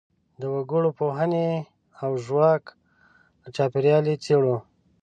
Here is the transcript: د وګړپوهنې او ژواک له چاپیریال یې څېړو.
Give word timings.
د 0.39 0.41
وګړپوهنې 0.53 1.49
او 2.01 2.11
ژواک 2.25 2.63
له 3.41 3.47
چاپیریال 3.55 4.05
یې 4.11 4.15
څېړو. 4.23 4.55